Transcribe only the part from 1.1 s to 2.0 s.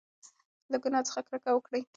کرکه وکړئ.